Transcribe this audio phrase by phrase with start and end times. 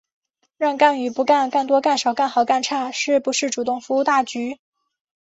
[0.57, 4.57] 让干与不干、干多干少、干好干差、是不是主动服务大局、